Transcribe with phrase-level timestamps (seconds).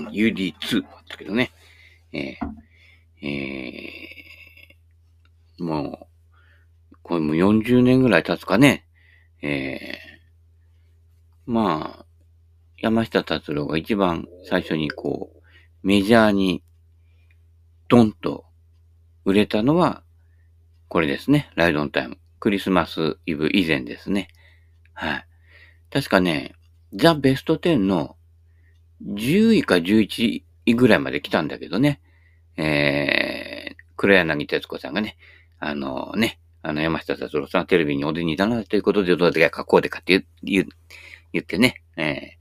[0.00, 1.50] UD1、UD2 だったけどね。
[2.12, 6.08] えー、えー、も
[6.92, 8.86] う、これも40年ぐらい経つかね。
[9.42, 12.04] えー、まあ、
[12.80, 15.38] 山下達郎が一番最初にこう、
[15.82, 16.62] メジャーに
[17.88, 18.44] ドンと
[19.24, 20.02] 売れたのは、
[20.88, 21.50] これですね。
[21.54, 22.18] ライドオンタイム。
[22.40, 24.28] クリスマスイブ以前ですね。
[24.94, 25.26] はい。
[25.90, 26.54] 確かね、
[26.92, 28.16] ザ・ベスト10の
[29.04, 32.00] 10位か11位ぐらいまで来たんだけどね。
[32.56, 35.16] えー、黒柳徹子さんがね、
[35.60, 40.68] あのね、あの山下達郎さんはテレビにお出にならなということで、どうでかこうでかって言言
[41.32, 42.38] 言ってね、えー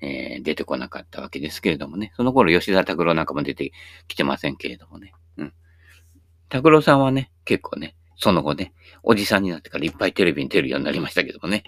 [0.00, 2.12] えー出てこなかったわけですけれどもね。
[2.16, 3.72] その頃吉田拓郎なんかも出て
[4.06, 5.12] きてませんけれどもね。
[5.36, 5.52] うん。
[6.48, 11.64] 拓郎さんはね、結構ね、その後ね、おじさんになってからいっぱいテレビに出るようになりましたけどもね。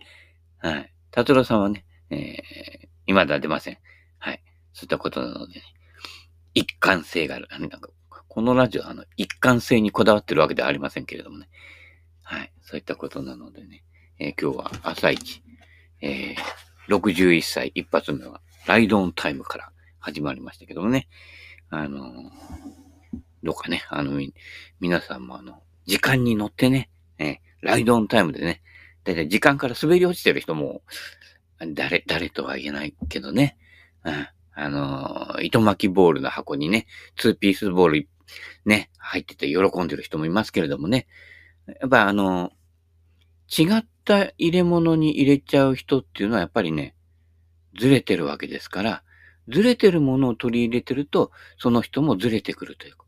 [0.59, 0.93] はい。
[1.11, 3.79] 達郎さんはね、えー、未だ出ません。
[4.21, 4.43] はい。
[4.73, 5.63] そういったことなのでね、
[6.55, 7.49] 一貫性がある。
[7.51, 7.91] あのなんか
[8.29, 11.49] このラジオあの、一貫性にこだわってるわけではありませんけれどもね。
[12.23, 12.53] はい。
[12.63, 13.83] そういったことなのでね、
[14.21, 15.43] えー今日は朝一、
[16.01, 21.09] えー、61歳一発目はライドオンタイムから始まりましたけどもね。
[21.71, 22.31] あのー
[23.43, 24.21] どうかね、あの、
[24.81, 28.63] 皆さんもあの、時間に乗ってね、えーライドオンタイムでね、
[29.05, 30.83] だいたい時間から滑り落ちてる人も、
[31.75, 33.59] 誰、誰とは言えないけどね、
[34.03, 38.09] あのー糸巻きボールの箱にね、ツーピースボール、
[38.67, 41.07] ね、入ってて喜んでる人もいますけれどもね、
[41.81, 42.53] やっぱあのー
[43.53, 46.95] 違った入れ物に入れちゃう人っていうのはやっぱりね、
[47.79, 49.03] ずれてるわけですから、
[49.49, 53.07] ずれてるものを取り入れてると、その人もずれてくるというか。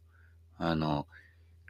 [0.58, 1.06] あの、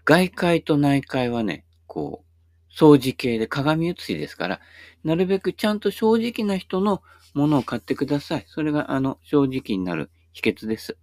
[0.04, 4.60] 外界と内界はね、こう、掃除系で鏡写しですから、
[5.04, 7.02] なるべくちゃんと正直な人の
[7.34, 8.44] ものを買ってください。
[8.48, 10.96] それが、あの、正直になる秘訣です。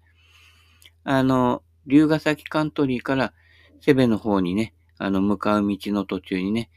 [1.04, 3.34] あの、龍ヶ崎カントリーから
[3.82, 6.70] セベの方にね、あの、向かう道の途中にね、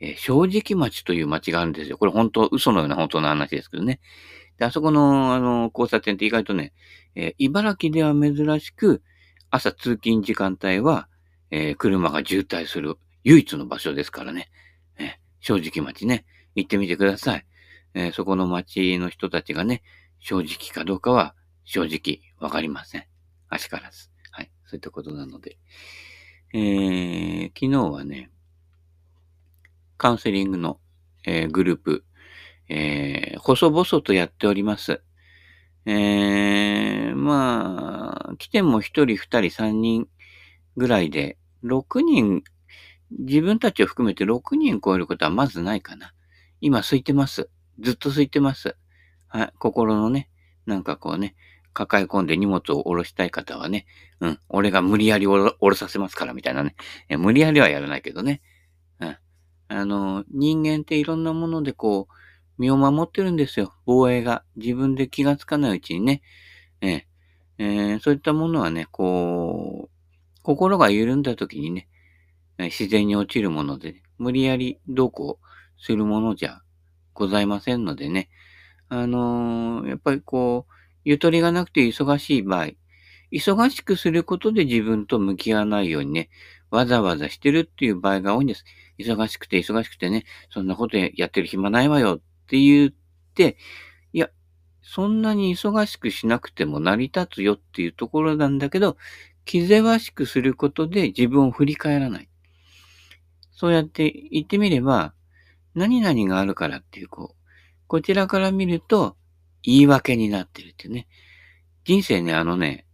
[0.00, 1.98] えー正直町という町があるんですよ。
[1.98, 4.00] これ本当、嘘のような本当の話ですけどね。
[4.58, 6.72] で、あそこの、あの、交差点って意外とね、
[7.14, 9.02] えー茨城では珍しく、
[9.50, 11.08] 朝通勤時間帯は、
[11.50, 14.50] えー車が渋滞する唯一の場所ですからね。
[14.98, 17.46] えー正直町ね、行ってみてください。
[17.94, 19.82] えーそこの町の人たちがね、
[20.18, 21.34] 正直かどうかは
[21.64, 23.04] 正直わかりません。
[23.48, 24.10] あしからず。
[24.30, 24.50] はい。
[24.66, 25.58] そういったことなので。
[26.52, 28.30] えー昨日はね、
[29.96, 30.80] カウンセリングの、
[31.26, 32.04] えーグループ、
[32.68, 35.02] えー細々とやっております。
[35.86, 40.08] えー、まあ、来ても一人、二人、三人
[40.76, 42.42] ぐらいで、六人、
[43.10, 46.12] 自分たちを含めて六人超えることはまずないかな。
[46.60, 47.48] 今空いてます。
[47.80, 48.76] ずっと空いてます。
[49.28, 49.52] はい。
[49.58, 50.30] 心のね、
[50.66, 51.34] なんかこうね、
[51.72, 53.86] 抱え込んで荷物を下ろしたい方はね、
[54.20, 56.74] うん、俺が無理やり下ろさせますから、みたいなね。
[57.08, 58.42] え無理やりはやらないけどね。
[59.00, 59.16] うん。
[59.68, 62.14] あの、人間っていろんなものでこう、
[62.58, 63.74] 身を守ってるんですよ。
[63.86, 64.44] 防衛が。
[64.56, 66.22] 自分で気がつかないうちにね。
[66.80, 67.06] え
[67.58, 71.88] えーそういったものはね、こう、心が緩んだ時にね、
[72.58, 76.60] 自然に落ちるもので、無理やりどうこうするものじゃ
[77.14, 78.28] ございませんのでね。
[78.88, 80.72] あのーやっぱりこう、
[81.04, 82.70] ゆとりがなくて忙しい場合、
[83.32, 86.28] 忙しくすることで自分と向き合わないようにね、
[86.70, 88.64] わざわざしてるっていう場合が多いんです。
[88.98, 92.92] 忙しくて忙しくてね、そんなことやってる暇ないわよって言っ
[93.34, 93.56] て、
[94.12, 94.30] いや、
[94.82, 98.96] そんなに忙しくしなくても成り立つよっていうところなんだけど、
[99.44, 102.28] 気ぜわしくすることで自分を振り返らない。
[103.52, 105.14] そうやって言ってみれば、
[105.74, 107.36] 何々があるからっていう、こう、
[107.86, 109.16] こちらから見ると
[109.62, 111.08] 言い訳になってるっていうね。
[111.84, 112.86] 人生ね、あのね、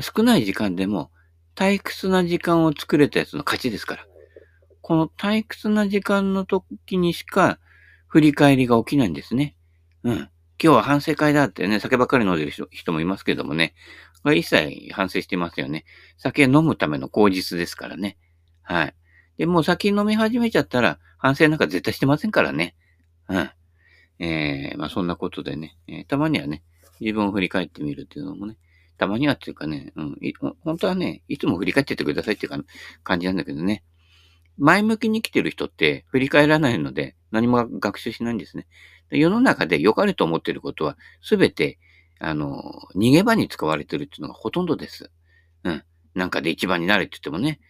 [0.00, 1.10] 少ない時間でも
[1.54, 4.06] 退屈な時間を作れたやつの勝ちですから。
[4.80, 7.58] この退屈な時間の時にしか
[8.06, 9.56] 振り返りが起きないんですね。
[10.02, 10.16] うん。
[10.16, 10.28] 今
[10.58, 13.74] 日は反省会だってね、酒ばっかり飲んでる人もいますけどもね。
[14.34, 15.84] 一切反省してますよね。
[16.16, 18.16] 酒飲むための口実ですからね。
[18.62, 18.94] はい。
[19.36, 22.74] で、もう酒飲み始めちゃったら、反省なんか絶対してませんからね。
[23.30, 23.50] うん。
[24.18, 26.62] えー、まあそんなことでね、えー、たまにはね、
[27.00, 28.58] 自分を振り返ってみるっていうのもね、
[28.98, 30.18] たまにはっていうかね、うん、
[30.60, 32.58] 本当はね、いつも振り返っててくださいっていうか
[33.02, 33.84] 感じなんだけどね。
[34.58, 38.66] 前向きに来てる人って振り返らないので何も学習しないんですね。
[39.08, 41.78] 世の中で良かれと思っていることはすべて、
[42.20, 42.60] あの、
[42.94, 45.10] 逃げ場に使われてるっていうのがほとんどです。
[45.64, 45.84] うん。
[46.14, 47.60] なんかで一番になれって言ってもね、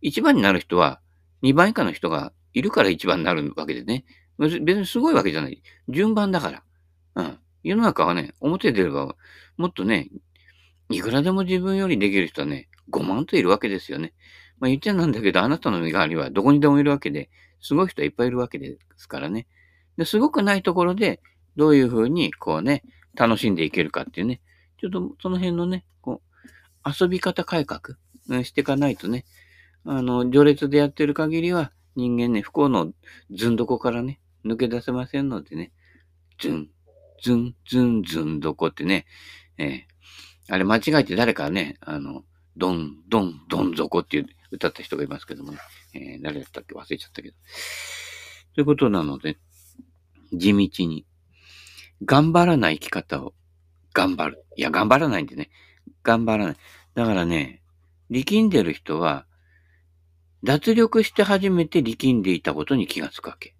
[0.00, 1.00] 一番になる人は
[1.42, 4.04] 二番以下の人がいるから一番になるわけでね。
[4.38, 5.62] 別にすごいわけじゃない。
[5.88, 6.62] 順番だから。
[7.16, 7.38] うん。
[7.62, 9.14] 世の中はね、表出れば、
[9.56, 10.08] もっとね、
[10.88, 14.14] いくらでも自分よりできる人はね、5万といるわけですよね。
[14.58, 17.30] まあ言っちゃなんだけど、あなたの身代わりはどこにでもいるわけで、
[17.60, 19.46] すごい人はいっぱいいるわけですからね。
[19.96, 21.20] ですごくないところで、
[21.56, 22.82] どういうふうに、こうね、
[23.14, 24.40] 楽しんでいけるかっていうね、
[24.80, 26.22] ちょっとその辺のね、こ
[26.86, 27.96] う、遊び方改革
[28.44, 29.24] していかないとね、
[29.84, 32.92] あの、序列でやってる限りは、人間ね、不幸の
[33.30, 35.72] ずんどこからね、抜け出せませんのでね、
[36.38, 36.70] ずん、
[37.22, 39.06] ずん、ずん、ずんどこってね、
[39.58, 42.24] えー、あれ間違えて誰かね、あの、
[42.56, 45.58] どん、どん、どん底っていう歌った人がいますけどもね、
[45.94, 46.74] えー、誰だったっけ？
[46.74, 47.36] 忘れちゃったけど。
[48.54, 49.38] ということなので、
[50.32, 51.06] 地道に、
[52.04, 53.34] 頑張らない生き方を
[53.92, 54.44] 頑張る。
[54.56, 55.50] いや、頑張らないんでね。
[56.02, 56.56] 頑張らない。
[56.94, 57.62] だからね、
[58.08, 59.26] 力んでる人は、
[60.42, 63.54] 脱力して初めて力んでいたことに気がつくわけ。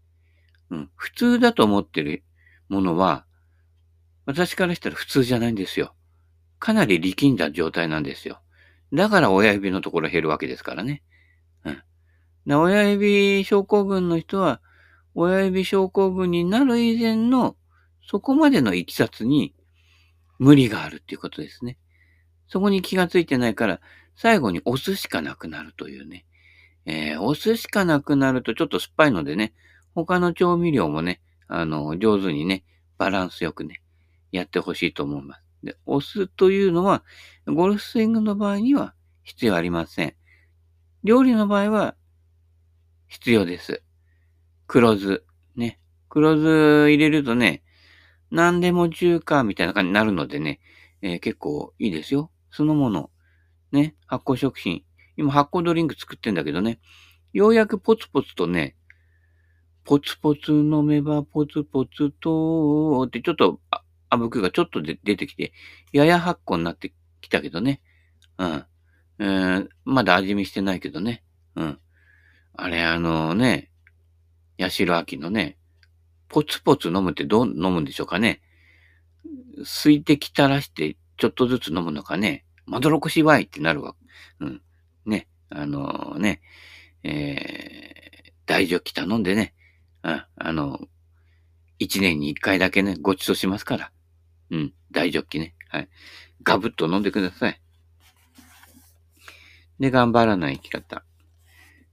[0.71, 0.91] うん。
[0.97, 2.25] 普通だと思ってる
[2.69, 3.27] ものは、
[4.25, 5.95] 私からしたら普通じゃないんですよ。
[6.59, 8.41] かなり力んだ状態なんですよ。
[8.93, 11.03] だから親指のところ減るわけですからね。
[11.65, 11.83] うん。
[12.47, 14.61] で親指症候群の人は、
[15.15, 17.57] 親指症候群になる以前の、
[18.07, 19.55] そこまでのいきさつに
[20.39, 21.79] 無理があるっていうことですね。
[22.49, 23.81] そこに気がついてないから、
[24.17, 26.25] 最後に押すしかなくなるというね。
[26.91, 29.53] えー、お酢しかなくなるとちょっと酸っぱいのでね、
[29.95, 32.65] 他の調味料もね、あの、上手にね、
[32.99, 33.81] バランスよくね、
[34.33, 35.43] やってほしいと思います。
[35.63, 37.05] で、お酢というのは、
[37.47, 40.15] ゴルフスイングの場合には必要ありません。
[41.05, 41.95] 料理の場合は
[43.07, 43.85] 必要です。
[44.67, 45.23] 黒酢。
[45.55, 45.79] ね。
[46.09, 47.63] 黒酢入れるとね、
[48.33, 50.59] 何でも中華みたいな感じになるのでね、
[51.03, 52.33] えー、結構いいですよ。
[52.51, 53.11] そのもの。
[53.71, 53.95] ね。
[54.07, 54.83] 発酵食品。
[55.21, 56.81] 今発酵ドリンク作ってんだけどね、
[57.35, 58.75] ようやくポツポツとね、
[59.85, 63.61] ポツポツ飲めばポツポツと、ってちょっと、
[64.09, 65.53] あ、ぶくがちょっとで出てきて、
[65.93, 67.83] やや発酵になってきたけどね。
[68.39, 68.65] うん。
[69.19, 71.23] えー、まだ味見してないけどね。
[71.55, 71.79] うん。
[72.55, 73.71] あれ、あのね、
[74.59, 75.59] 八代秋のね、
[76.29, 78.41] ポツポツ飲むってどう飲むんでしょうかね。
[79.65, 82.47] 水滴垂らしてちょっとずつ飲むのかね。
[82.65, 83.95] まどろこしわいってなるわ。
[84.41, 84.63] うん。
[85.51, 86.41] あのね、
[87.03, 89.55] えー、大ジョッキ頼んでね、
[90.03, 90.79] ああの、
[91.79, 93.93] 一年に一回だけね、ご馳走しますから。
[94.51, 95.55] うん、大ジョッキね。
[95.69, 95.89] はい。
[96.43, 97.61] ガブッと飲んでください。
[99.79, 101.05] で、頑張らない生き方。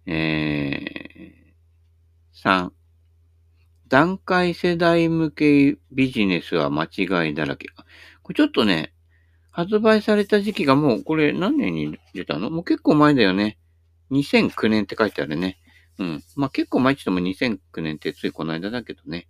[0.05, 2.71] えー、3、
[3.87, 7.67] 段階世代向けビジネスは間違いだらけ。
[8.21, 8.93] これちょっとね、
[9.57, 12.51] 発売された時期がもう、これ何年に出たの？
[12.51, 13.57] もう結構前だよね。
[14.11, 15.57] 2009年って書いてあるね。
[15.97, 16.23] うん。
[16.35, 19.27] まあ、結構前って言っても2009年ってついこの間だけどね。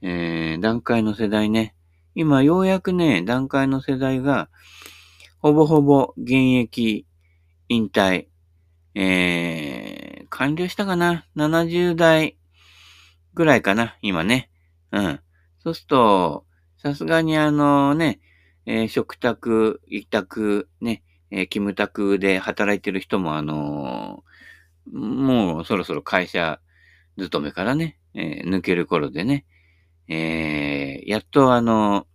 [0.00, 1.74] えー、段階の世代ね。
[2.14, 4.48] 今ようやくね、段階の世代が、
[5.40, 7.04] ほぼほぼ現役、
[7.68, 8.28] 引退、
[8.94, 12.38] えー、完了したかな ?70 代
[13.34, 14.50] ぐらいかな今ね。
[14.92, 15.20] うん。
[15.58, 16.44] そうすると、
[16.76, 18.20] さすがにあのね、
[18.66, 26.60] えー、食卓、委託、ね、えー、キムタクで働いてる人も、あのー、もうそろそろ会社
[27.18, 29.44] 勤めからね、えー、抜ける頃でね、
[30.08, 32.06] えー、やっとあの、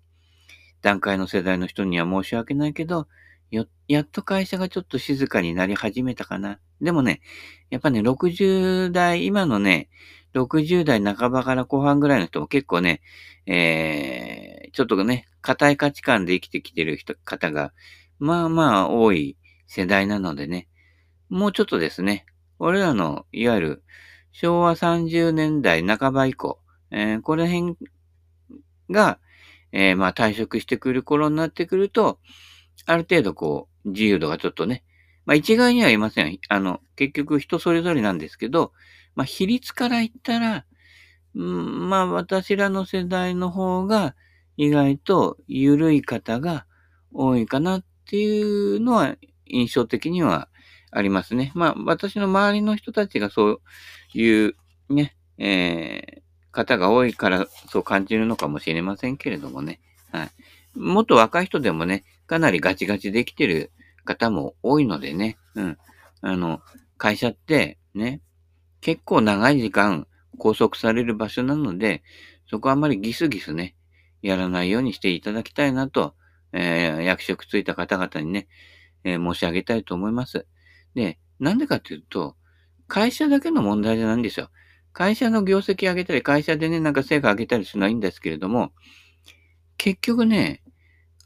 [0.82, 3.08] 段階の世代の人には申し訳ないけど、
[3.51, 6.60] よ、やっと会社がちょっと静かになり始めたかな。
[6.82, 7.22] でもね、
[7.70, 9.89] やっぱね、60代、今のね、
[10.36, 13.01] 60代半ばから後半ぐらいの人も結構ね、
[13.46, 17.72] えー、ちょっとね、硬い価値観で生きてきてる人、方が、
[18.20, 20.68] まあまあ多い世代なのでね、
[21.30, 22.25] もうちょっとですね、
[22.60, 23.84] 俺らの、いわゆる、
[24.34, 26.60] 昭和30年代半ば以降、
[26.92, 27.77] えー、この辺
[28.89, 29.20] が、
[29.72, 32.20] えー、まあ退職してくる頃になってくると、
[32.86, 34.84] ある程度こう、自由度がちょっとね、
[35.25, 36.39] まあ一概には言いません。
[36.50, 38.74] あの、結局人それぞれなんですけど、
[39.16, 40.66] まあ比率から言ったら、
[41.36, 44.13] うん、まあ私らの世代の方が
[44.58, 46.66] 意外と緩い方が
[47.14, 50.50] 多いかなっていうのは印象的には
[50.92, 51.52] ありますね。
[51.56, 53.62] まあ私の周りの人たちがそう
[54.14, 54.56] いう
[54.90, 56.22] ね、えー、
[56.52, 59.80] 方が多いからそう感じるのかもしれませんけれどもね。
[60.12, 60.30] はい。
[60.78, 63.72] もっと若い人でもね、かなりガチガチできてる
[64.06, 65.78] 方も多いのでね、うん。
[66.22, 66.62] あの、
[66.98, 68.22] 会社ってね、
[68.82, 72.04] 結構長い時間拘束される場所なので、
[72.50, 73.76] そこはあんまりギスギスね、
[74.22, 76.16] やらないようにしていただきたいなと、
[76.54, 78.48] えー、役職ついた方々にね、
[79.04, 80.46] えー、申し上げたいと思います。
[80.96, 82.36] で、なんでかっていうと、
[82.88, 84.50] 会社だけの問題じゃないんですよ。
[84.94, 88.72] 会社の業績上げたり、会社でね、なんか成果上げたりするのはいいんですけれども、
[89.78, 90.64] 結局ね、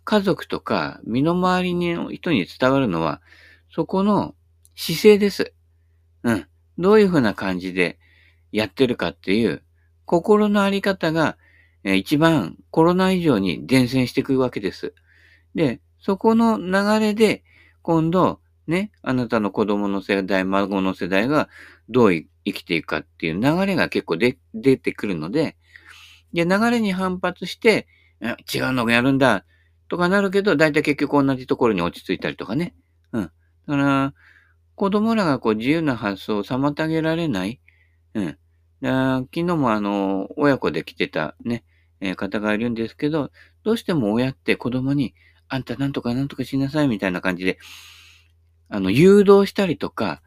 [0.04, 3.22] 家族とか身の回りの人に伝わるのは、
[3.74, 4.36] そこの
[4.76, 5.54] 姿勢です。
[6.24, 6.48] うん。
[6.78, 8.00] どういうふうな感じで
[8.52, 9.64] やってるかっていう、
[10.06, 11.38] 心のあり方が、
[11.84, 14.94] え一番コロナ以上に伝染していくわけです。
[15.56, 17.44] で、そこの流れで、
[17.82, 21.50] 今度、ね、あなたの子供の世代、孫の世代が
[21.90, 25.58] どう生きていくかっていう流れが結構で出てくるので、
[26.34, 27.88] で、流れに反発して、
[28.22, 29.46] 違うのがやるんだ、
[29.88, 32.76] とかなるけど、だいたい結局同じところに落ち着いたりとかね。
[33.12, 33.24] うん。
[33.24, 33.30] だ
[33.66, 34.14] から、
[34.76, 37.60] 子供らがこう自由な発想を妨げられない。
[38.14, 38.38] うん。
[38.82, 41.64] 昨日もあの、親子で来てたね、
[42.02, 43.32] え、方がいるんですけど、
[43.64, 45.14] どうしても親って子供に、
[45.48, 47.60] あんたなんとかなんとかしなさいみたいな感じで、
[48.70, 50.22] あの、誘導したりとか、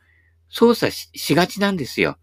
[0.49, 2.19] 操作しがちなんですよ。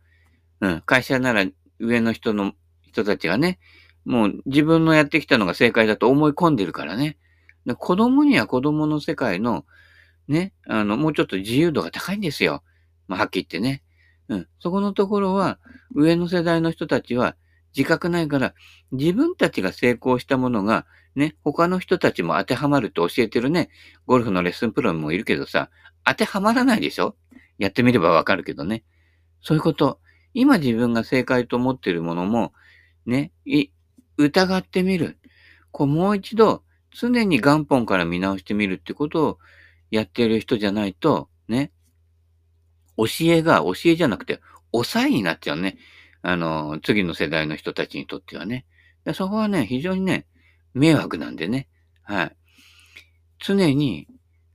[0.62, 0.81] うん。
[0.86, 1.46] 会社なら
[1.79, 2.53] 上の人の
[2.88, 3.60] 人たちがね、
[4.05, 7.17] もう自分のやってきたのが正解だと思い込んでるからね。
[7.65, 9.65] で子供には子供の世界の、
[10.27, 12.63] ね、あの、もうちょっと自由度が高いんですよ。
[13.08, 13.84] まあ、はっきり言ってね。
[14.29, 14.48] うん。
[14.60, 15.60] そこのところは、
[15.93, 17.36] 上の世代の人たちは
[17.75, 18.53] 自覚ないから、
[18.91, 20.85] 自分たちが成功したものが、
[21.15, 23.69] ね、他の人たちも当てはまるって教えてるね、
[24.05, 25.69] ゴルフのレッスンプロもいるけどさ、
[26.05, 27.15] 当てはまらないでしょ？
[27.57, 28.83] やってみればわかるけどね。
[29.41, 29.99] そういうこと。
[30.33, 32.53] 今自分が正解と思ってるものも、
[33.05, 33.31] ね、
[34.17, 35.17] 疑ってみる。
[35.71, 39.39] こうもう一度、常に元本から見直してみるってことを
[39.89, 41.71] やってる人じゃないと、ね、
[42.97, 44.39] 教えが教えじゃなくて、
[44.71, 45.77] 抑えになっちゃうね。
[46.21, 48.65] あの、次の世代の人たちにとってはね。
[49.05, 50.27] でそこはね、非常にね、
[50.73, 51.67] 迷惑なんでね。
[52.03, 52.35] はい。
[53.39, 54.07] 常に、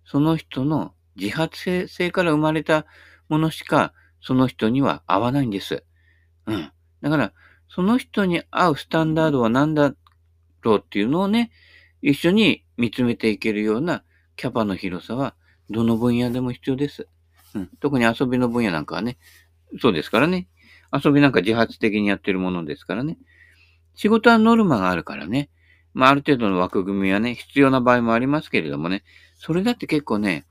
[0.05, 2.87] その人の自発性から生まれた
[3.29, 5.85] ものしか、その人には合わないんです。
[6.47, 6.71] うん。
[7.03, 7.33] だから、
[7.69, 9.95] その人に合うスタンダードは何だ
[10.63, 11.51] ろうっていうのをね、
[12.03, 14.05] 一緒に見つめていけるような
[14.37, 15.35] キャパの広さは、
[15.71, 17.09] どの分野でも必要です。
[17.55, 17.71] うん。
[17.81, 19.19] 特に遊びの分野なんかはね、
[19.81, 20.49] そうですからね。
[20.93, 23.19] 遊びなんか自発的にやってるものですからね。
[23.95, 25.51] 仕事はノルマがあるからね。
[25.95, 29.03] まあ、ある程度の枠組みはね、必要な場合もありますけれどもね。
[29.39, 30.45] それだって結構ね、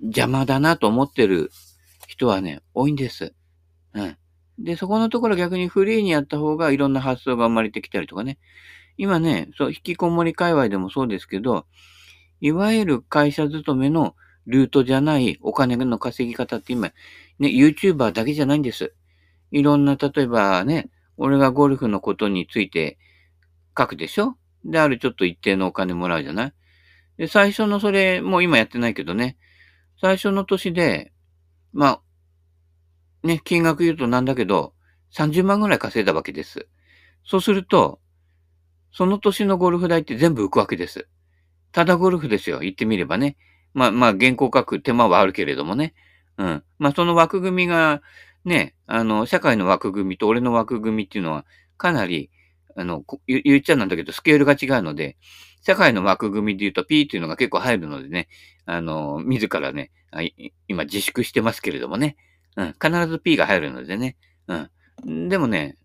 [0.00, 1.50] 邪魔だなと思ってる
[2.06, 3.34] 人はね、多いんです。
[3.92, 4.16] うん。
[4.58, 8.38] で、そこのところ逆にフリーにやった方がいろんな発想が生まれてきたりとかね。
[8.96, 11.66] 今ね、そう、引きこもり界隈でもそうですけど、
[12.40, 14.14] いわゆる会社勤めの
[14.46, 16.92] ルートじゃないお金の稼ぎ方って今、
[17.38, 18.94] ね、YouTuber だけじゃないんです。
[19.56, 22.98] いろんな、例えばね、俺がゴルフのことについて
[23.78, 24.36] 書くでしょ？
[24.64, 26.52] で、あるちょっと一定のお金もらうじゃない？
[27.18, 29.36] で、最初のそれ、もう今やってないけどね、
[30.00, 31.12] 最初の年で、
[31.72, 32.00] まあ、
[33.22, 34.74] ね、金額言うとなんだけど、
[35.16, 36.66] 30万ぐらい稼いだわけです。
[37.24, 38.00] そうすると、
[38.90, 41.06] その年のゴルフ代って全部浮くわけです。
[41.70, 42.58] ただゴルフですよ。
[42.58, 43.36] 言ってみればね。
[43.72, 45.94] まあまあ、原稿書く手間はあるけれどもね。
[46.38, 46.64] うん。
[46.78, 48.02] まあ、その枠組みが、
[48.44, 51.46] ね、あの、社会の枠組みと俺の枠組みっていうのは、
[51.76, 52.30] かなり、
[52.76, 55.16] あの、言っちゃなんだけど、スケールが違うので、
[55.62, 58.28] 社会の枠組みで言うと P っていうのが結構入るのでね、
[58.66, 59.90] あの、自らね、
[60.68, 62.16] 今自粛してますけれどもね。
[62.56, 62.74] うん。
[62.80, 64.16] 必ず P が入るのでね。
[64.46, 65.28] うん。
[65.28, 65.76] でもね、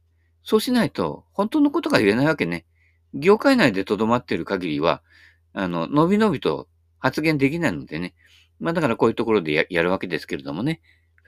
[0.44, 2.66] そうしないと、本当のことが言えないわけね。
[3.14, 5.02] 業界内で留まってる限りは、
[5.54, 6.68] あの、のびのびと
[7.00, 8.14] 発言できないのでね。
[8.60, 10.82] まあだからこういうところでややるわけですけれどもね。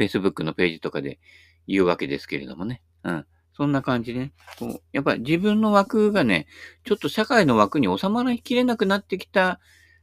[0.06, 1.20] Facebook のページとかで
[1.68, 2.82] 言うわけですけれどもね。
[3.04, 3.26] うん。
[3.54, 4.34] そんな感じでね。
[4.58, 6.48] こうやっぱ自分の枠がね、
[6.84, 9.60] ちょっと社会の枠に収まりきれなくなってきた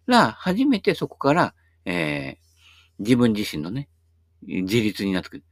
[0.07, 2.37] ら、初めてそこから、えー、
[3.01, 3.89] 自分自身のね、
[4.43, 5.45] 自立になってくる。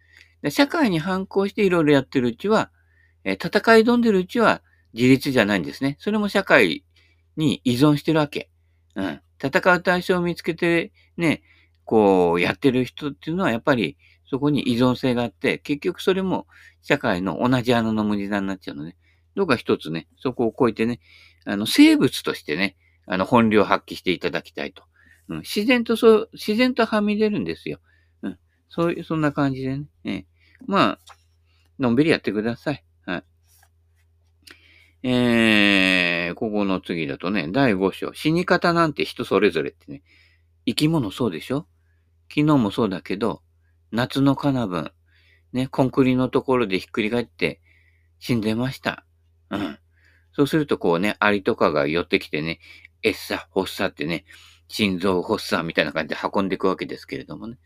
[0.42, 2.70] で社会に反抗していろいろやってるうちは、
[3.24, 4.62] えー、戦い挑んでるうちは
[4.92, 5.96] 自立じゃないんですね。
[5.98, 6.84] それも社会
[7.36, 8.50] に依存してるわけ。
[8.94, 9.20] うん。
[9.42, 11.42] 戦う対象を見つけて、ね、
[11.84, 13.96] こう、やってる人っていうのは、やっぱり、
[14.28, 16.46] そこに依存性があって、結局それも
[16.82, 18.96] 社会の同じ穴の無理だになっちゃうので、
[19.34, 21.00] どうか一つね、そこを超えてね、
[21.44, 24.82] あの、生物としてね、あの、本領発揮していただきたいと。
[25.28, 27.78] うん、自然とそう、自然とはみ出るんですよ。
[28.22, 28.38] うん。
[28.68, 29.86] そういう、そんな感じでね。
[30.04, 30.24] え
[30.66, 30.98] まあ、
[31.78, 32.84] のんびりやってください。
[33.04, 33.24] はい。
[35.08, 38.14] えー、ここの次だとね、第5章。
[38.14, 40.02] 死に方なんて人それぞれってね。
[40.64, 41.68] 生き物そうでしょ？
[42.28, 43.42] 昨日もそうだけど、
[43.92, 44.92] 夏のカナブン、
[45.52, 47.60] ね、コンクリのところでひっくり返って
[48.18, 49.04] 死んでました。
[49.50, 49.78] うん。
[50.32, 52.60] そうするとこうね、アリとかが寄ってきてね、
[53.02, 54.24] エッサ、ホッサってね、
[54.68, 57.58] 心臓発作みたいな感じで運んでいくわけですけれどもね。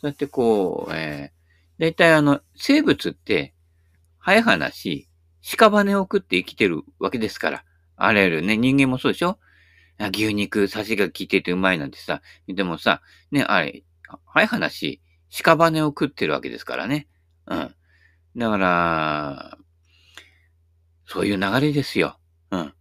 [0.00, 3.54] そうやってこう、えー、だいたいあの、生物って、
[4.18, 5.08] 早い話、
[5.42, 7.64] 屍を食って生きてるわけですから。
[7.96, 9.38] あらゆるね、人間もそうでしょ？
[9.98, 13.84] 牛肉、サシが効いててうまいなんてさ、でもさ、ね、あれ、
[14.26, 15.00] 早い話、
[15.32, 17.08] 屍を食ってるわけですからね。
[17.46, 17.74] うん。
[18.36, 19.58] だから、
[21.06, 22.18] そういう流れですよ。
[22.50, 22.74] うん。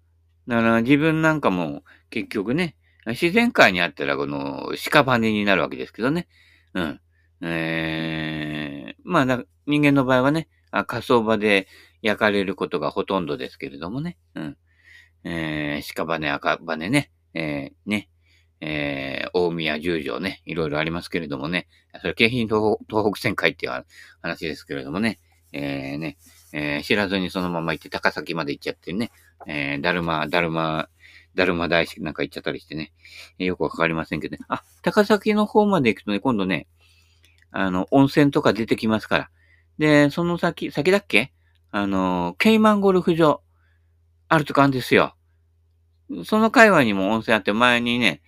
[0.47, 2.75] だから自分なんかも結局ね、
[3.07, 6.27] 自然界にあったらこの屍になるわけですけどね。
[6.73, 7.01] うん。
[7.41, 10.47] えー、まあ、人間の場合はね、
[10.87, 11.67] 火葬場で
[12.01, 14.17] 焼かれることがほとんどですけれどもね。
[14.35, 14.57] うん。
[15.23, 18.09] えー、屍、赤羽ね、えー、ね、
[18.61, 21.67] えー、大宮十条ね、いろいろありますけれどもね。
[21.99, 23.85] それ、京浜東東北線会っていう
[24.21, 25.19] 話ですけれどもね。
[25.51, 26.17] えー、ね、
[26.53, 29.11] えー、知らずにそのまま行って高崎まで行っちゃってね。
[29.47, 30.87] えー、だるま、だるま、
[31.33, 32.93] だるま大師なんか行っちゃったりしてね。
[33.39, 34.45] えー、よくわかりませんけどね。
[34.47, 36.67] あ、高崎の方まで行くとね、今度ね、
[37.51, 39.29] あの、温泉とか出てきますから。
[39.77, 41.33] で、その先、先だっけ？
[41.71, 43.41] あの、ケイマンゴルフ場、
[44.29, 45.15] あるとかあるんですよ。
[46.25, 48.21] その界隈にも温泉あって、前にね、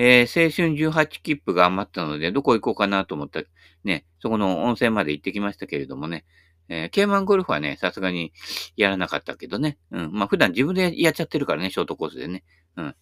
[0.00, 3.42] えー、青春18切符が余ったので、どこ行こうかなと思った
[3.82, 6.24] ね、そこの温泉まで行ってきましたけれどもね、
[6.68, 8.32] えー、ケイマンゴルフはね、さすがに
[8.76, 12.44] やらなかったけどね、うん、まあ普段自分でやっちゃってるからね、ショートコースでね、
[12.76, 12.94] うん、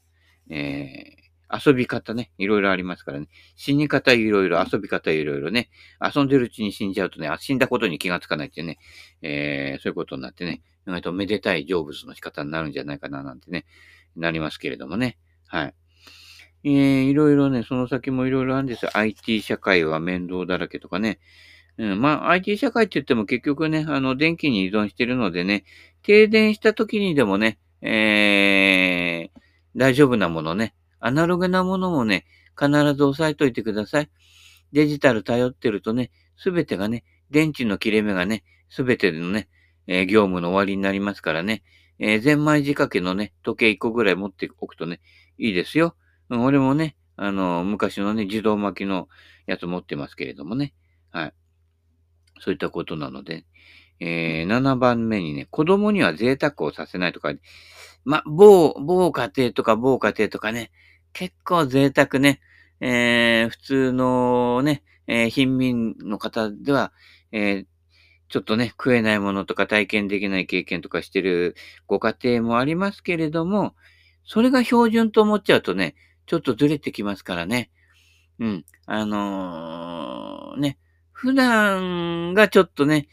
[0.49, 3.29] えー、遊び方ね、いろいろありますからね。
[3.57, 5.69] 死に方いろいろ、遊び方いろいろね。
[6.01, 8.79] 遊んでるうちに死んじゃうとね、死んだことに気がつかないってね、
[9.21, 13.67] えー、そういうことになってね、意外とめでたい成仏の仕方になるんじゃないかななんてね、
[14.17, 15.19] なりますけれどもね。
[15.47, 15.75] はい。
[16.65, 18.91] えー、いろいろね、その先もいろいろあるんですよ。
[18.95, 21.19] IT 社会は面倒だらけとかね。
[21.79, 25.65] うん、まあ、IT 社会って言っても結局ね、あの、電気に依存してるのでね、
[26.03, 29.41] 停電した時にでもね、えー、
[29.77, 32.25] 大丈夫なものね、アナログなものもね、
[32.59, 34.11] 必ず押さえといてください。
[34.73, 39.49] デジタル頼ってるとね、すべてがね、電池の切れ目がね、すべてのね、
[39.87, 41.63] えー、業務の終わりになりますからね、
[41.99, 45.01] えー、ゼンマイ仕掛けのね、時計1個ぐらい持っておくとね、
[45.39, 45.95] いいですよ。
[46.31, 49.09] うん、俺もね、あの、昔のね、自動巻きの
[49.47, 50.75] やつ持ってますけれどもね。
[51.11, 51.35] はい。
[52.41, 53.45] そういったことなので、
[54.01, 57.33] えー、7番目にね、子供には贅沢をさせないとか、
[58.05, 60.71] ま、某、某家庭とか某家庭とかね、
[61.13, 62.41] 結構贅沢ね、
[62.81, 66.93] えー、普通のね、えー、貧民の方では、
[67.33, 67.67] えー、
[68.29, 71.55] ちょっとね、食えないものとか体験できない経験とかしてる
[71.87, 73.75] ご家庭もありますけれども、
[74.25, 75.95] それが標準と思っちゃうとね、
[76.27, 77.71] ちょっとずれてきますからね。
[78.39, 78.65] うん。
[78.87, 80.79] あのー、ね、
[81.13, 83.09] 普段がちょっとね、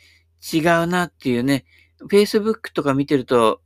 [0.54, 1.66] 違うなっていうね、
[2.10, 3.62] Facebook とか見てると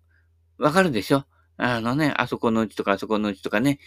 [0.60, 1.26] わかるでしょ？
[1.60, 3.80] あのね、あそこのうちとかあそこのうちとかね、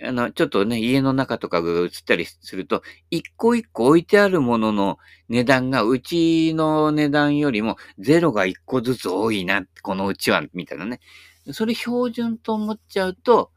[0.00, 4.98] あの、ちょっとね、家の中とかが映ったりすると、一個一個置いてあるものの
[5.28, 11.00] 値段が、うちの値段よりもゼロが一個ずつ多いな、このうちは、みたいなね。
[11.50, 13.50] それ標準と思っちゃうと、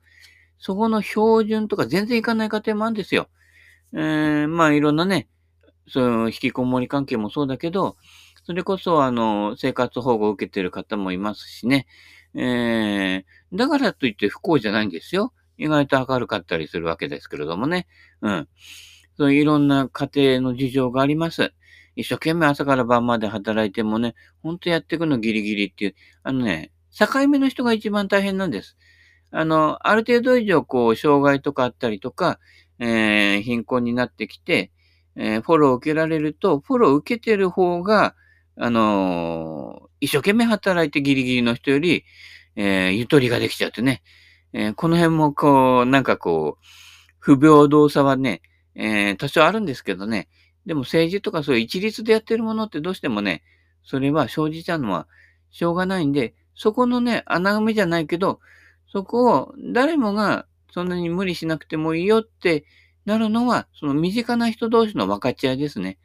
[0.60, 3.30] そこの標準とか全然いかない家庭もあるんですよ。
[3.94, 5.28] えー、まあいろんなね、
[5.88, 7.96] そう引きこもり関係もそうだけど、
[8.44, 11.88] それこそあの、生活保護を受けてる方もいますしね。
[12.36, 15.34] えー、だからといって不幸じゃないんですよ。
[15.58, 17.88] 意外と明るかったりするわけですけれどもね。
[18.22, 18.48] うん。
[19.18, 21.54] そういういろんな家庭の事情があります。
[21.96, 28.78] 一生懸命朝から晩まで働いてもね、ほんとやっていくのギリギリっていう、あのね、境目の人が一番大変なんです。
[29.32, 32.40] あの、ある程度以上、こう、障害とかあったりとか、
[32.80, 34.72] えー、貧困になってきて、
[35.16, 38.16] えー、フォローを受けられると、フォローを受けてる方が、
[38.58, 42.06] あのー、一生懸命働いてギリギリの人より、
[42.56, 44.02] えー、ゆとりができちゃってね、
[44.54, 46.66] えー、この辺もこう、なんかこう、
[47.20, 48.42] 不平等さはね、
[48.76, 50.30] えー、多少あるんですけどね、
[50.66, 53.44] でも政治とかそういう一律でやってるものってどうしてもね、
[53.84, 55.08] それは生じちゃうのは
[55.52, 58.40] しょうがないんで、そこのね、穴埋めじゃないけど、
[58.92, 62.66] そこを誰もがそんなに無理しなくてもいいよって
[63.06, 65.98] なるのは、その身近な人同士の分かち合いですね。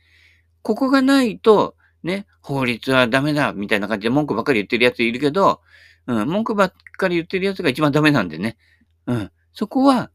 [0.62, 5.60] ここがないと、ね、法律はダメだ、みたいな感じで文句ばっかり言ってるやついるけど、
[6.06, 8.56] うん、文句ばっかり言ってるやつが一番ダメなんでね。
[9.06, 9.30] うん。
[9.52, 10.10] そこは、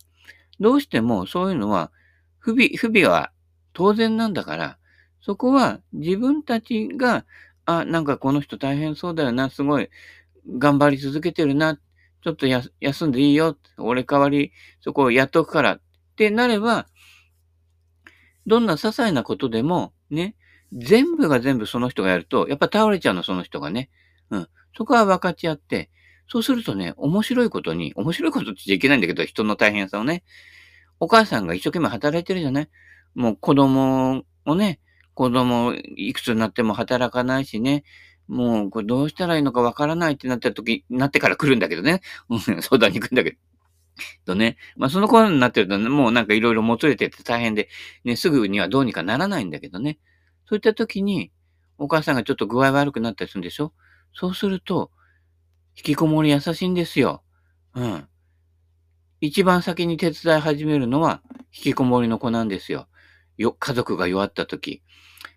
[0.59, 1.91] どうしてもそういうのは、
[2.37, 3.31] 不備、不備は
[3.73, 4.77] 当然なんだから、
[5.21, 7.25] そこは自分たちが、
[7.65, 9.89] あ、なんかこの人大変そうだよな、すごい
[10.57, 11.79] 頑張り続けてるな、
[12.23, 14.51] ちょっと休んでいいよ、俺代わり
[14.81, 15.75] そこをやっとくから。
[15.75, 15.81] っ
[16.15, 16.87] てなれば、
[18.45, 20.35] どんな些細なことでも、ね、
[20.73, 23.89] 全部が全部その人がやると、やっぱ倒れちゃうの、その人がね。
[24.31, 24.47] うん。
[24.75, 25.89] そこは分かち合って、
[26.27, 30.23] そうするとね、面白いことに、面白いことって言っちゃいけないんだけど、人の大変さをね、
[30.99, 32.69] お母さんが一生懸命働いてるじゃない？
[33.15, 34.79] もう子供をね、
[35.13, 37.83] 子供いくつになっても働かないしね、
[38.29, 42.01] もうこれどうしたらいいのかわからないってなった時、なってから来るんだけどね。
[42.61, 43.37] 相談に行くんだけど。
[44.25, 44.57] とね。
[44.77, 47.69] まあその頃になってると、ね、もうなんかいろいろもつれてて大変で、
[48.05, 49.99] ね、すぐにはどうにかならないんだけどね。
[50.47, 51.31] そういった時に、
[51.77, 53.73] お母さんがちょっと具合悪くなったりするんでしょ？
[54.13, 54.91] そうすると、
[55.75, 57.23] 引きこもり優しいんですよ。
[57.73, 58.07] うん。
[59.21, 62.87] 一番先に手伝い始めるのは、引きこもりの子なんですよ。
[63.37, 64.83] よ、家族が弱った時。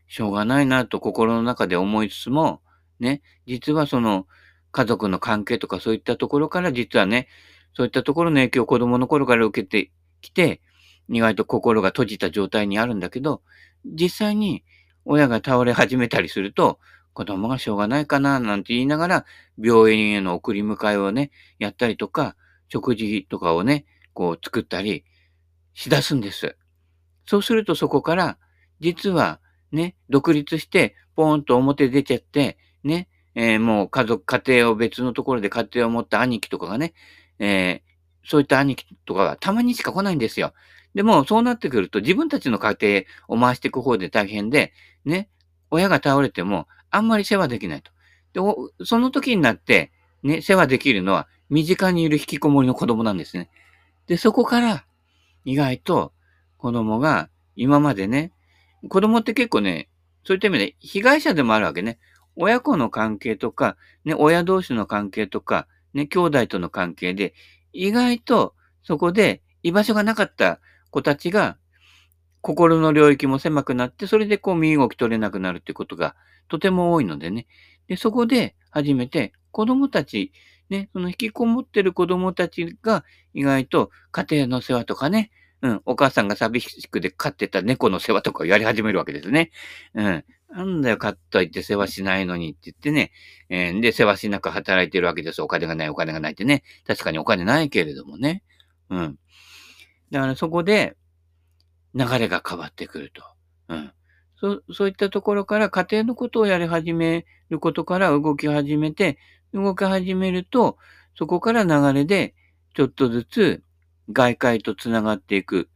[0.09, 2.61] しょうがないなと心の中で思いつつも、
[3.03, 4.27] ね、実はその
[4.71, 7.29] 家族の関係とかそういったところから実はね、
[7.75, 10.61] そういったところの影響を子供の頃から受けてきて、
[11.09, 13.43] 意外と心が閉じた状態にあるんだけど、
[13.85, 14.65] 実際に
[15.05, 16.79] 親が倒れ始めたりすると、
[17.12, 19.27] 子供がしょうがないかな、なんて言いながら、
[19.59, 22.37] 病院への送り迎えをね、やったりとか、
[22.69, 23.85] 食事とかをね、
[24.15, 25.05] こう作ったり
[25.75, 26.57] しだすんです。
[27.27, 28.38] そうするとそこから、
[28.81, 29.41] 実は
[29.73, 36.95] ね、独立して、ポーンと表出ちゃって、ね、えー、もう家族、家庭を別のところで家庭を持った兄貴とかがね、
[37.38, 40.53] えー、そういった兄貴とかがたまにしか来ないんですよ。
[40.95, 44.73] でも、そうなってくると自分たちの家庭を回していく方で大変で、
[45.05, 45.29] ね、
[45.71, 47.90] 親が倒れてもあんまり世話できないと。
[48.35, 49.90] で、その時になって、
[50.23, 53.51] ね、世話できるのは身近にいる引きこもりの子供なんですね。
[54.07, 54.85] で、そこから
[55.45, 56.12] 意外と
[56.59, 58.33] 子供が今までね、
[58.88, 59.88] 子供って結構ね、
[60.25, 61.99] そういった意味で被害者でもあるわけね。
[62.37, 67.35] 親子の関係とか、ね、親同士の関係とか、ね、兄弟との関係で、
[67.73, 71.57] 意外とそこで居場所がなかった子たちが、
[72.40, 76.16] 心の領域も狭くなって、それでこう身動き取れなくなるってことが
[76.49, 77.47] とても多いのでね。
[77.87, 80.33] で、そこで初めて子供たち、
[80.68, 89.51] ね、その引きこもってる子供たちが意外と家庭の世話とかね、うん、お母さんが寂しくで飼ってた猫の世話とかをやり始めるわけですね。
[89.95, 90.25] うん。
[90.55, 93.11] なんだよ、飼っといて世話しないのにって言ってね。
[93.49, 95.41] えー、で、世話しなく働いてるわけです。
[95.41, 96.62] お金がない、お金がないってね。
[96.87, 98.43] 確かにお金ないけれどもね。
[98.91, 99.19] うん。
[100.11, 100.97] だからそこで、
[101.95, 103.23] 流れが変わってくると。
[103.69, 103.93] うん。
[104.37, 109.19] そそういったところから家庭のことをやり始めることから動き始めて、
[109.55, 110.77] 動き始めると、
[111.17, 112.35] そこから流れで、
[112.75, 113.62] ちょっとずつ
[114.11, 115.69] 外界と繋がっていく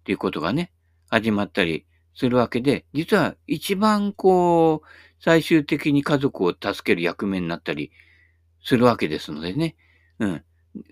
[0.00, 0.72] っていうことがね、
[1.08, 4.86] 始まったりするわけで、実は一番こう、
[5.20, 7.90] 最終的に家族を助ける役目になったり
[8.62, 9.76] するわけですのでね。
[10.18, 10.44] うん。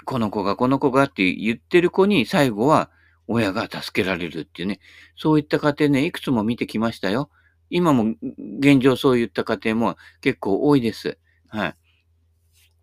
[0.04, 2.90] この子がこの子がって言ってる子に最後は
[3.26, 4.80] 親が助けられるっていうね。
[5.16, 7.30] そういった家庭ね、いくつも見てきましたよ。
[7.70, 8.14] 今も
[8.58, 11.18] 現状そういった家庭も結構多いです。
[11.48, 11.74] はい。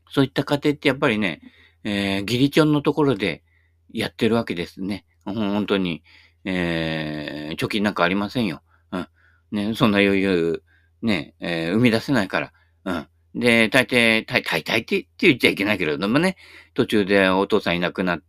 [0.10, 1.42] そういった家庭ってやっぱりね、
[1.84, 3.44] えー、ギリチョンのところで
[3.92, 5.06] やってるわけですね。
[5.26, 6.04] 本当に。
[6.46, 8.62] えー、貯金なんかありませんよ。
[8.92, 9.08] うん。
[9.52, 10.64] ね、そんな余裕、
[11.02, 12.54] ね、えー、生み出せないから。
[12.86, 13.08] うん。
[13.36, 16.36] で、大抵、大大抵って言っちゃいけないけれどもね、
[16.74, 18.20] 途中でお父さんいなくなっ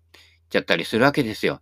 [0.51, 1.61] ちゃったりするわけですよ。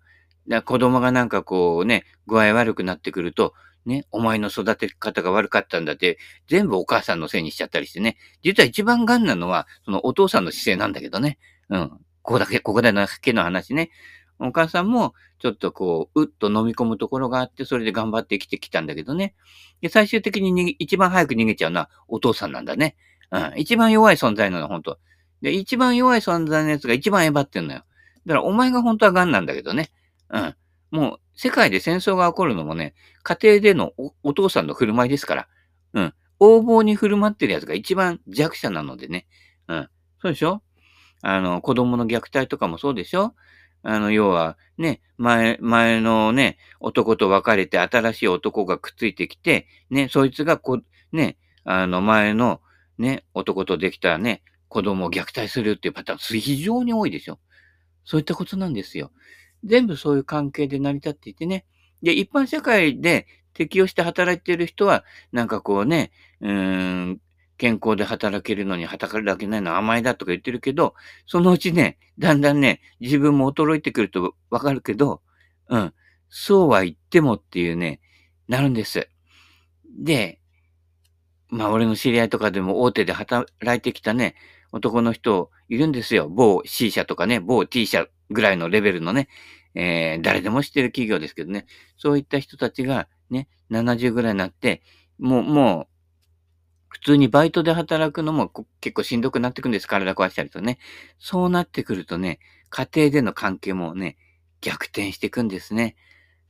[0.48, 3.54] だ子供がなんかこうね、具合悪くなってくると、
[3.86, 8.16] ね、お前の育て方が悪かったんだって、全部お母さんのせいにしちゃったりしてね。
[8.42, 11.38] 実は一番癌なのは、そのお父さんの姿勢なんだけどね。
[11.70, 11.90] うん。
[12.22, 13.90] ここだけ、ここだけの話ね。
[14.40, 19.34] お母さんも、ちょっとこう、うっと飲み込むところがあって、それで頑張って生きてきたんだけどね。
[19.80, 22.96] で、最終的に逃げ、一番早く逃げちゃうのはお父さんなんだね。
[23.30, 23.52] うん。
[23.56, 24.98] 一番弱い存在なの、本当
[25.42, 27.84] で、一番弱い存在のやつが一番えばってんのよ。
[28.26, 29.90] だから、お前が本当は癌なんだけどね。
[30.30, 30.54] うん。
[30.90, 35.48] もう、世界で戦争が起こるのもね、家庭でのおお父さんの振る舞いですから。
[35.94, 36.14] うん。
[36.40, 39.26] 横暴に振る舞ってるやつが一番弱者なのでね。
[39.68, 39.88] うん。
[40.22, 40.62] そうでしょ？
[41.22, 43.34] あの、子供の虐待とかもそうでしょ？
[43.88, 52.60] あの、要は、ね、前、前のね、男と別れて新しい男がくっついてきて、ね、そいつがこ、ね、あの、前の、
[52.98, 57.38] ね、男とできたね、子供を虐待するっていうパターン、非常に多いでしょ。
[58.04, 59.10] そういったことなんですよ。
[59.64, 61.64] 全部そういう関係で成り立っていてね。
[62.02, 66.10] で、一般社会で適応して働いている人は、なんかこうね、
[66.42, 67.20] うーん、
[67.58, 70.94] 健康で働けるのに働けないのは甘いだとか言ってるけど、
[71.26, 75.20] そのうちね、だんだんね、自分も衰えてくるとわかるけど、
[75.68, 75.92] うん、
[76.28, 78.00] そうは言ってもっていうね、
[78.48, 79.08] なるんです。
[79.98, 80.40] で、
[81.48, 84.34] まあ俺の知り合いとかでも大手で働いてきたね、
[84.72, 86.28] 男の人いるんですよ。
[86.28, 89.28] 某 C 社とかね、某 T 社ぐらいのレベルのね、
[89.74, 91.66] えー、誰でも知ってる企業ですけどね、
[91.96, 94.82] そういった人たちがね、70ぐらいになって、
[95.18, 95.97] もう、もう、
[96.88, 99.86] 普通にバイトで働くのも結構しんどくなってくんです。
[99.86, 100.78] 体壊したりとね。
[101.18, 102.38] そうなってくるとね、
[102.70, 104.16] 家庭での関係もね、
[104.60, 105.96] 逆転していくんですね。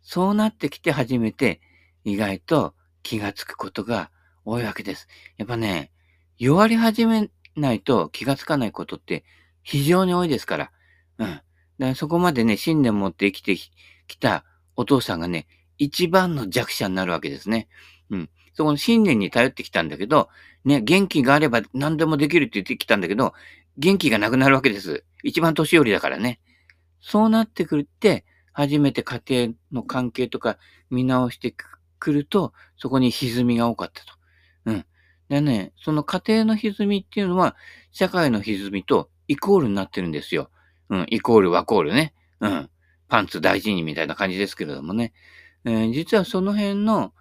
[0.03, 1.61] そうなってきて初めて
[2.05, 4.11] 意外と気がつくことが
[4.45, 5.09] 多いわけです。
[5.37, 5.91] やっぱね、
[6.39, 9.25] 弱り始めないと気がつかないことって
[9.63, 10.71] 非常に多いですから。
[11.19, 11.27] うん。
[11.27, 11.43] だか
[11.79, 14.45] らそこまでね、信念持って生きてきた
[14.77, 15.47] お父さんがね、
[15.77, 17.69] 一番の弱者になるわけですね。
[18.11, 18.31] うん。
[18.59, 20.31] そこの信念に頼ってきたんだけど、
[20.65, 23.33] ね、元気があれば何でもできるって言ってきたんだけど、
[23.77, 25.05] 元気がなくなるわけです。
[25.23, 26.41] 一番年寄りだからね。
[27.01, 30.59] そうなってくるって、初めて家庭の関係とか
[30.91, 31.55] 見直して
[32.01, 34.13] くると、そこに歪みが多かったと。
[34.65, 34.85] うん。
[35.29, 37.55] でね、その家庭の歪みっていうのは、
[37.93, 40.51] 社会の歪みとイコールになってるんですよ。
[40.91, 42.13] うん、イコールワコールね。
[42.41, 42.69] うん。
[43.07, 45.13] パンツ大事にみたいな感じですけれどもね。
[45.65, 47.13] えー、実はその辺の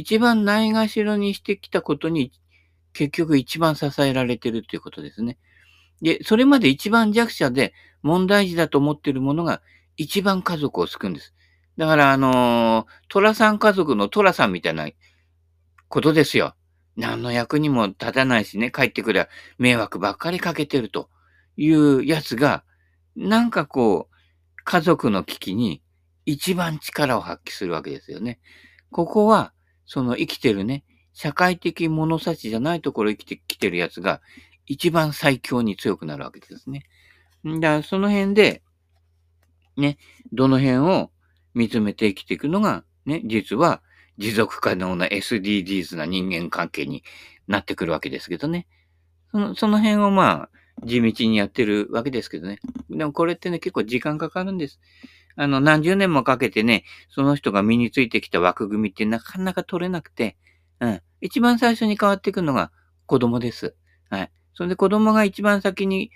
[0.00, 2.32] 一番ないがしろにしてきたことに
[2.92, 5.38] 結局一番支えられてるっていうことですね。
[6.02, 9.60] で、それまで一番弱者で問題児だと思っているものが
[9.96, 11.34] 一番家族を救うんです。
[11.76, 14.88] だから、あのー、トラさん家族のトラさんみたいな
[15.88, 16.54] ことですよ。
[16.96, 21.08] 何の役にも立たないしね、帰ってくりゃ迷惑ばっかりかけてると
[21.56, 22.64] いうやつが、
[23.16, 24.14] なんかこう、
[24.64, 25.82] 家族の危機に
[26.26, 28.40] 一番力を発揮するわけですよね。
[28.90, 29.52] ここは、
[29.90, 34.20] その生きてるね、社会的物差しじゃないところ生きてきてるやつが、
[34.64, 36.84] 一番最強に強くなるわけですね。
[37.44, 38.62] だからその辺で、
[39.76, 39.98] ね、
[40.32, 41.10] どの辺を
[41.54, 43.82] 見つめて生きていくのが、ね、実は
[44.16, 47.02] 持続可能な SDGs な人間関係に
[47.48, 48.68] なってくるわけですけどね。
[49.32, 52.60] その、その辺をまあ、地道にやってるわけですけどね。
[52.90, 54.78] でもこれってね、結構時間かかるんです。
[55.36, 60.36] あの、何十年もかけてね、その人が身についてきた枠組みってなかなか取れなくて、
[60.80, 61.02] うん。
[61.20, 62.72] 一番最初に変わっていくのが
[63.06, 63.74] 子供です。
[64.08, 64.30] はい。
[64.54, 66.10] それで子供が一番先に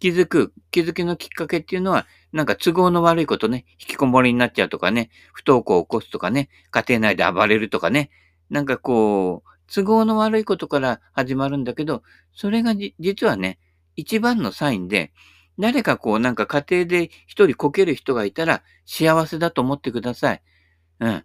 [0.00, 8.10] 気づく、気づきのきっかけっていうのは、なんか都合の悪いことね、引きこもりになっちゃうとかね、不登校を起こすとかね、家庭内で暴れるとかね、
[8.50, 12.02] なんかこう、都合の悪いことから始まるんだけど、
[12.32, 13.58] それが実はね、
[13.96, 15.12] 一番のサインで、
[15.58, 20.42] 誰かこうなんか家庭で一人こける人がいたら幸せだと思ってください。
[21.00, 21.24] うん。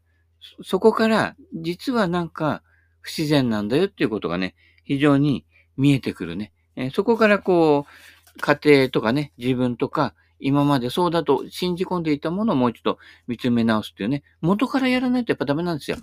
[0.64, 2.64] そこから実はなんか
[3.02, 5.46] 不自然なんだよっていうことがね、非常に
[5.78, 6.52] 見えてくるね。
[6.76, 15.98] えー、そこからこう、家庭とかね、自分とか、今までそうだと信じ込んでいたものをもう一度見つめ直すっていうね、元からやらないとやっぱダメなんですよ。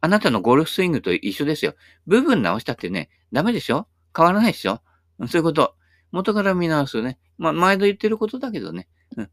[0.00, 1.74] あなたのゴルフスイングと一緒ですよ。
[2.06, 3.86] 部分直したってね、ダメでしょ？
[4.16, 4.80] 変わらないでしょ？
[5.28, 5.76] そういうこと。
[6.14, 7.18] 元から見直すね。
[7.38, 8.86] まあ、毎度言ってることだけどね。
[9.16, 9.30] うん。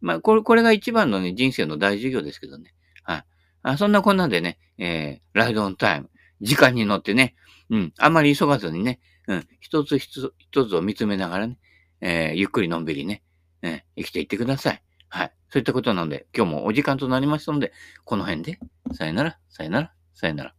[0.00, 2.74] まあ、これ、これが一番のね、人生の大授業ですけどね。
[3.02, 3.24] はい。
[3.62, 6.08] あそんなこんなでね、えー、ライドオンタイム。
[6.40, 7.34] 時間に乗ってね、
[7.68, 11.58] うん、あまり急がずにね、うん、一つ一つ一つを見つめながらね、
[12.00, 13.22] えー、ゆっくりのんびりね、
[13.62, 14.82] えー、生きていってください。
[15.08, 15.32] はい。
[15.50, 17.72] そういったことなので、今日もお時間となりましたので、
[18.04, 18.58] この辺で、
[18.94, 20.54] さよなら、さよなら、さよなら。